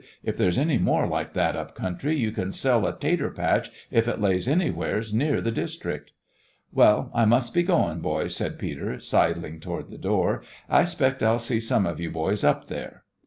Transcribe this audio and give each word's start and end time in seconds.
If 0.23 0.35
there's 0.35 0.57
any 0.57 0.79
more 0.79 1.05
like 1.05 1.33
that 1.33 1.55
up 1.55 1.75
country 1.75 2.17
you 2.17 2.31
can 2.31 2.51
sell 2.51 2.87
a 2.87 2.97
'tater 2.97 3.29
patch 3.29 3.69
if 3.91 4.07
it 4.07 4.19
lays 4.19 4.47
anywheres 4.47 5.13
near 5.13 5.41
the 5.41 5.51
district!" 5.51 6.09
"Well, 6.73 7.11
I 7.13 7.25
must 7.25 7.53
be 7.53 7.61
goin', 7.61 7.99
boys," 7.99 8.35
said 8.35 8.57
Peter, 8.57 8.97
sidling 8.97 9.59
toward 9.59 9.91
the 9.91 9.99
door; 9.99 10.41
"and 10.67 10.77
I 10.79 10.83
'spect 10.85 11.21
I'll 11.21 11.37
see 11.37 11.59
some 11.59 11.85
of 11.85 11.99
you 11.99 12.09
boys 12.09 12.43
up 12.43 12.65
there?" 12.65 13.03